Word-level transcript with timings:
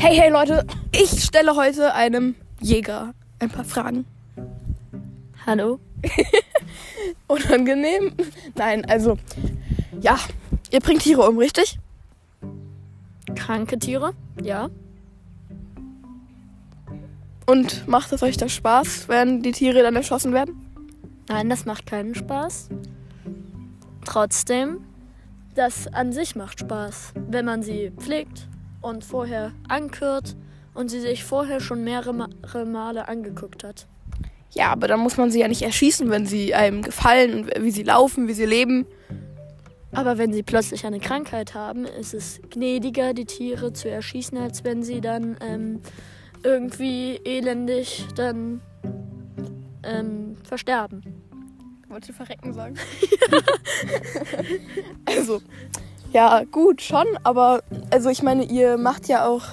Hey, 0.00 0.16
hey 0.16 0.30
Leute, 0.30 0.64
ich 0.92 1.24
stelle 1.24 1.56
heute 1.56 1.92
einem 1.92 2.36
Jäger 2.60 3.14
ein 3.40 3.50
paar 3.50 3.64
Fragen. 3.64 4.06
Hallo? 5.44 5.80
Unangenehm? 7.26 8.12
Nein, 8.54 8.84
also, 8.84 9.18
ja, 10.00 10.16
ihr 10.70 10.78
bringt 10.78 11.02
Tiere 11.02 11.28
um, 11.28 11.36
richtig? 11.36 11.80
Kranke 13.34 13.76
Tiere? 13.80 14.14
Ja. 14.40 14.70
Und 17.46 17.88
macht 17.88 18.12
es 18.12 18.22
euch 18.22 18.36
da 18.36 18.48
Spaß, 18.48 19.08
wenn 19.08 19.42
die 19.42 19.52
Tiere 19.52 19.82
dann 19.82 19.96
erschossen 19.96 20.32
werden? 20.32 20.64
Nein, 21.28 21.50
das 21.50 21.64
macht 21.64 21.86
keinen 21.86 22.14
Spaß. 22.14 22.68
Trotzdem, 24.04 24.78
das 25.56 25.88
an 25.88 26.12
sich 26.12 26.36
macht 26.36 26.60
Spaß, 26.60 27.14
wenn 27.16 27.44
man 27.44 27.64
sie 27.64 27.90
pflegt 27.98 28.46
und 28.80 29.04
vorher 29.04 29.52
ankürt 29.68 30.36
und 30.74 30.90
sie 30.90 31.00
sich 31.00 31.24
vorher 31.24 31.60
schon 31.60 31.84
mehrere 31.84 32.64
Male 32.66 33.08
angeguckt 33.08 33.64
hat. 33.64 33.86
Ja, 34.52 34.70
aber 34.70 34.88
dann 34.88 35.00
muss 35.00 35.16
man 35.16 35.30
sie 35.30 35.40
ja 35.40 35.48
nicht 35.48 35.62
erschießen, 35.62 36.10
wenn 36.10 36.26
sie 36.26 36.54
einem 36.54 36.82
gefallen, 36.82 37.50
wie 37.60 37.70
sie 37.70 37.82
laufen, 37.82 38.28
wie 38.28 38.32
sie 38.32 38.46
leben. 38.46 38.86
Aber 39.92 40.18
wenn 40.18 40.32
sie 40.32 40.42
plötzlich 40.42 40.84
eine 40.86 41.00
Krankheit 41.00 41.54
haben, 41.54 41.84
ist 41.84 42.14
es 42.14 42.40
gnädiger, 42.50 43.14
die 43.14 43.24
Tiere 43.24 43.72
zu 43.72 43.90
erschießen, 43.90 44.36
als 44.38 44.64
wenn 44.64 44.82
sie 44.82 45.00
dann 45.00 45.36
ähm, 45.40 45.80
irgendwie 46.42 47.20
elendig 47.24 48.06
dann 48.14 48.60
ähm, 49.82 50.36
versterben. 50.44 51.02
Wolltest 51.88 52.10
du 52.10 52.12
verrecken 52.12 52.52
sagen? 52.52 52.76
also, 55.06 55.40
ja, 56.12 56.44
gut, 56.44 56.82
schon, 56.82 57.06
aber 57.24 57.62
also 57.90 58.10
ich 58.10 58.22
meine, 58.22 58.44
ihr 58.44 58.76
macht 58.76 59.08
ja 59.08 59.26
auch, 59.26 59.44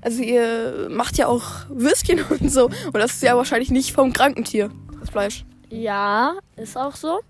also 0.00 0.22
ihr 0.22 0.88
macht 0.90 1.16
ja 1.16 1.26
auch 1.26 1.44
Würstchen 1.68 2.22
und 2.28 2.50
so. 2.50 2.66
Und 2.66 2.96
das 2.96 3.14
ist 3.14 3.22
ja 3.22 3.36
wahrscheinlich 3.36 3.70
nicht 3.70 3.92
vom 3.92 4.12
Krankentier, 4.12 4.70
das 5.00 5.10
Fleisch. 5.10 5.44
Ja, 5.70 6.34
ist 6.56 6.76
auch 6.76 6.94
so. 6.94 7.20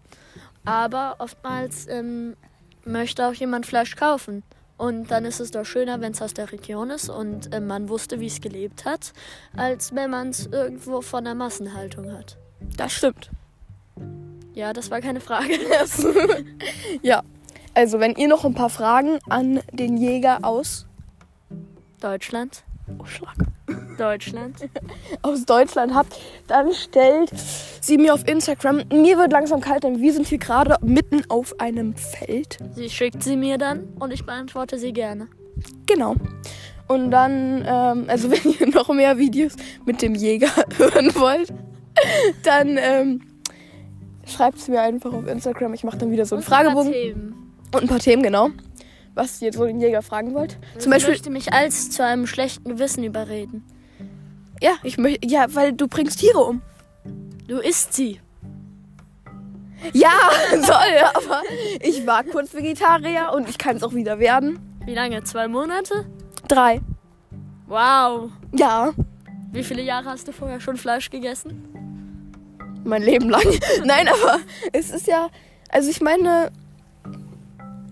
Aber 0.64 1.16
oftmals 1.18 1.86
ähm, 1.88 2.36
möchte 2.84 3.26
auch 3.26 3.34
jemand 3.34 3.66
Fleisch 3.66 3.96
kaufen. 3.96 4.42
Und 4.76 5.10
dann 5.10 5.24
ist 5.24 5.40
es 5.40 5.52
doch 5.52 5.64
schöner, 5.64 6.00
wenn 6.00 6.12
es 6.12 6.20
aus 6.20 6.34
der 6.34 6.50
Region 6.50 6.90
ist 6.90 7.08
und 7.08 7.54
äh, 7.54 7.60
man 7.60 7.88
wusste, 7.88 8.18
wie 8.18 8.26
es 8.26 8.40
gelebt 8.40 8.84
hat, 8.84 9.12
als 9.56 9.94
wenn 9.94 10.10
man 10.10 10.30
es 10.30 10.46
irgendwo 10.46 11.00
von 11.00 11.24
der 11.24 11.36
Massenhaltung 11.36 12.12
hat. 12.12 12.36
Das 12.76 12.92
stimmt. 12.92 13.30
Ja, 14.52 14.72
das 14.72 14.90
war 14.90 15.00
keine 15.00 15.20
Frage. 15.20 15.54
ja, 17.02 17.22
also 17.74 18.00
wenn 18.00 18.14
ihr 18.14 18.28
noch 18.28 18.44
ein 18.44 18.54
paar 18.54 18.70
Fragen 18.70 19.18
an 19.28 19.60
den 19.72 19.96
Jäger 19.96 20.38
aus 20.42 20.86
Deutschland. 22.00 22.64
Oh, 22.98 23.04
Schlag. 23.04 23.34
Deutschland. 23.96 24.56
aus 25.22 25.44
Deutschland 25.46 25.94
habt, 25.94 26.18
dann 26.46 26.72
stellt 26.74 27.32
sie 27.80 27.96
mir 27.96 28.12
auf 28.12 28.26
Instagram. 28.28 28.82
Mir 28.92 29.16
wird 29.16 29.32
langsam 29.32 29.60
kalt, 29.60 29.84
denn 29.84 30.00
wir 30.00 30.12
sind 30.12 30.26
hier 30.26 30.38
gerade 30.38 30.76
mitten 30.82 31.22
auf 31.28 31.58
einem 31.60 31.94
Feld. 31.94 32.58
Sie 32.74 32.90
schickt 32.90 33.22
sie 33.22 33.36
mir 33.36 33.58
dann 33.58 33.84
und 33.98 34.12
ich 34.12 34.24
beantworte 34.26 34.78
sie 34.78 34.92
gerne. 34.92 35.28
Genau. 35.86 36.16
Und 36.88 37.10
dann, 37.10 37.64
ähm, 37.66 38.04
also 38.08 38.30
wenn 38.30 38.52
ihr 38.52 38.68
noch 38.68 38.88
mehr 38.88 39.16
Videos 39.16 39.54
mit 39.86 40.02
dem 40.02 40.14
Jäger 40.14 40.50
hören 40.76 41.14
wollt, 41.14 41.52
dann 42.42 42.76
ähm, 42.78 43.20
schreibt 44.26 44.58
es 44.58 44.68
mir 44.68 44.82
einfach 44.82 45.12
auf 45.12 45.26
Instagram. 45.26 45.74
Ich 45.74 45.84
mache 45.84 45.98
dann 45.98 46.10
wieder 46.10 46.26
so 46.26 46.36
einen 46.36 46.44
Fragebogen. 46.44 47.33
Und 47.74 47.82
ein 47.82 47.88
paar 47.88 47.98
Themen, 47.98 48.22
genau 48.22 48.50
was 49.14 49.40
ihr 49.40 49.52
so 49.52 49.64
den 49.64 49.80
Jäger 49.80 50.02
fragen 50.02 50.34
wollt. 50.34 50.58
Zum 50.78 50.90
Beispiel. 50.90 51.14
Ich 51.14 51.20
möchte 51.20 51.30
mich 51.30 51.52
als 51.52 51.90
zu 51.90 52.04
einem 52.04 52.26
schlechten 52.26 52.68
Gewissen 52.68 53.04
überreden. 53.04 53.64
Ja, 54.60 54.72
ich 54.82 54.98
möchte. 54.98 55.26
Ja, 55.26 55.46
weil 55.54 55.72
du 55.72 55.88
bringst 55.88 56.20
Tiere 56.20 56.38
um. 56.38 56.62
Du 57.46 57.58
isst 57.58 57.94
sie. 57.94 58.20
Ja, 59.92 60.12
soll, 60.50 60.98
aber 61.14 61.42
ich 61.80 62.06
war 62.06 62.24
kurz 62.24 62.54
Vegetarier 62.54 63.32
und 63.34 63.48
ich 63.48 63.58
kann 63.58 63.76
es 63.76 63.82
auch 63.82 63.92
wieder 63.92 64.18
werden. 64.18 64.58
Wie 64.86 64.94
lange? 64.94 65.22
Zwei 65.24 65.46
Monate? 65.46 66.06
Drei. 66.48 66.80
Wow. 67.66 68.30
Ja. 68.52 68.92
Wie 69.52 69.62
viele 69.62 69.82
Jahre 69.82 70.08
hast 70.08 70.26
du 70.26 70.32
vorher 70.32 70.60
schon 70.60 70.76
Fleisch 70.76 71.10
gegessen? 71.10 71.68
Mein 72.82 73.02
Leben 73.02 73.28
lang. 73.28 73.44
Nein, 73.84 74.08
aber 74.08 74.40
es 74.72 74.90
ist 74.90 75.06
ja. 75.06 75.28
Also 75.70 75.90
ich 75.90 76.00
meine, 76.00 76.50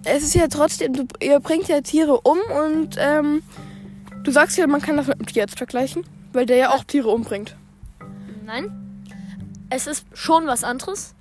es 0.04 0.22
ist 0.22 0.34
ja 0.34 0.48
trotzdem, 0.48 0.92
du, 0.92 1.06
ihr 1.20 1.40
bringt 1.40 1.68
ja 1.68 1.80
Tiere 1.80 2.20
um 2.20 2.38
und 2.38 2.96
ähm, 2.98 3.42
du 4.22 4.30
sagst 4.30 4.58
ja, 4.58 4.66
man 4.66 4.80
kann 4.80 4.96
das 4.96 5.06
mit 5.06 5.18
einem 5.18 5.26
Tierarzt 5.26 5.58
vergleichen, 5.58 6.04
weil 6.32 6.46
der 6.46 6.56
ja 6.56 6.70
auch 6.70 6.84
Tiere 6.84 7.08
umbringt. 7.08 7.56
Nein, 8.44 9.06
es 9.70 9.86
ist 9.86 10.06
schon 10.12 10.46
was 10.46 10.64
anderes, 10.64 11.14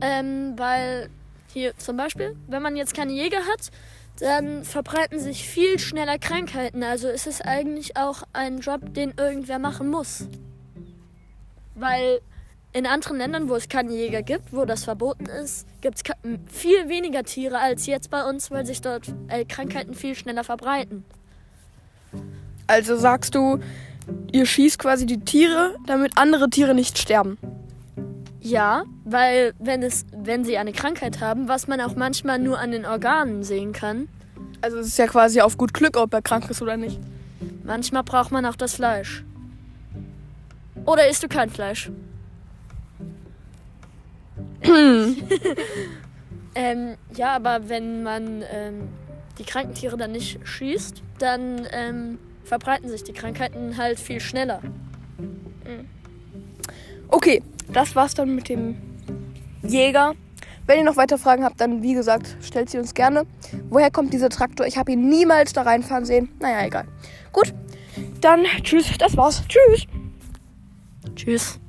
ähm, 0.00 0.54
weil 0.56 1.10
hier 1.52 1.76
zum 1.76 1.96
Beispiel, 1.96 2.36
wenn 2.48 2.62
man 2.62 2.76
jetzt 2.76 2.94
keine 2.94 3.12
Jäger 3.12 3.40
hat, 3.52 3.70
dann 4.18 4.64
verbreiten 4.64 5.18
sich 5.18 5.46
viel 5.46 5.78
schneller 5.78 6.18
Krankheiten. 6.18 6.82
Also 6.82 7.08
ist 7.08 7.26
es 7.26 7.40
eigentlich 7.40 7.96
auch 7.96 8.22
ein 8.32 8.58
Job, 8.58 8.94
den 8.94 9.14
irgendwer 9.16 9.58
machen 9.58 9.90
muss. 9.90 10.26
Weil 11.74 12.20
in 12.72 12.86
anderen 12.86 13.18
Ländern, 13.18 13.48
wo 13.48 13.54
es 13.54 13.68
keine 13.68 13.92
Jäger 13.92 14.22
gibt, 14.22 14.52
wo 14.52 14.64
das 14.64 14.84
verboten 14.84 15.26
ist, 15.26 15.66
gibt 15.80 15.96
es 15.96 16.02
viel 16.50 16.88
weniger 16.88 17.22
Tiere 17.22 17.58
als 17.58 17.86
jetzt 17.86 18.10
bei 18.10 18.24
uns, 18.24 18.50
weil 18.50 18.64
sich 18.64 18.80
dort 18.80 19.14
äh, 19.28 19.44
Krankheiten 19.44 19.94
viel 19.94 20.14
schneller 20.14 20.44
verbreiten. 20.44 21.04
Also 22.66 22.96
sagst 22.96 23.34
du, 23.34 23.58
ihr 24.32 24.46
schießt 24.46 24.78
quasi 24.78 25.04
die 25.04 25.20
Tiere, 25.20 25.76
damit 25.86 26.12
andere 26.16 26.48
Tiere 26.48 26.74
nicht 26.74 26.96
sterben? 26.98 27.36
Ja, 28.40 28.84
weil 29.04 29.52
wenn 29.58 29.82
es, 29.82 30.06
wenn 30.16 30.44
sie 30.44 30.56
eine 30.56 30.72
Krankheit 30.72 31.20
haben, 31.20 31.48
was 31.48 31.68
man 31.68 31.80
auch 31.80 31.94
manchmal 31.94 32.38
nur 32.38 32.58
an 32.58 32.72
den 32.72 32.86
Organen 32.86 33.44
sehen 33.44 33.72
kann. 33.72 34.08
Also 34.62 34.78
es 34.78 34.88
ist 34.88 34.98
ja 34.98 35.06
quasi 35.06 35.40
auf 35.40 35.56
gut 35.56 35.74
Glück, 35.74 35.96
ob 35.96 36.12
er 36.14 36.22
krank 36.22 36.50
ist 36.50 36.62
oder 36.62 36.76
nicht. 36.76 36.98
Manchmal 37.62 38.02
braucht 38.02 38.32
man 38.32 38.46
auch 38.46 38.56
das 38.56 38.74
Fleisch. 38.74 39.24
Oder 40.86 41.08
isst 41.08 41.22
du 41.22 41.28
kein 41.28 41.50
Fleisch? 41.50 41.90
ähm, 46.54 46.96
ja, 47.14 47.34
aber 47.36 47.68
wenn 47.68 48.02
man 48.02 48.44
ähm, 48.52 48.88
die 49.38 49.44
kranken 49.44 49.74
Tiere 49.74 49.96
dann 49.96 50.12
nicht 50.12 50.38
schießt, 50.46 51.02
dann 51.18 51.66
ähm, 51.72 52.18
verbreiten 52.44 52.88
sich 52.88 53.04
die 53.04 53.12
Krankheiten 53.12 53.76
halt 53.76 53.98
viel 53.98 54.20
schneller. 54.20 54.60
Okay, 57.08 57.42
das 57.70 57.94
war's 57.94 58.14
dann 58.14 58.34
mit 58.34 58.48
dem 58.48 58.76
Jäger. 59.62 60.14
Wenn 60.66 60.78
ihr 60.78 60.84
noch 60.84 60.96
weitere 60.96 61.18
Fragen 61.18 61.44
habt, 61.44 61.60
dann 61.60 61.82
wie 61.82 61.92
gesagt, 61.92 62.36
stellt 62.40 62.70
sie 62.70 62.78
uns 62.78 62.94
gerne. 62.94 63.26
Woher 63.68 63.90
kommt 63.90 64.12
dieser 64.14 64.30
Traktor? 64.30 64.66
Ich 64.66 64.78
habe 64.78 64.92
ihn 64.92 65.08
niemals 65.08 65.52
da 65.52 65.62
reinfahren 65.62 66.04
sehen. 66.06 66.30
Naja, 66.40 66.66
egal. 66.66 66.86
Gut, 67.32 67.52
dann 68.20 68.44
tschüss, 68.62 68.96
das 68.98 69.16
war's. 69.16 69.42
Tschüss. 69.46 69.86
Tschüss. 71.14 71.60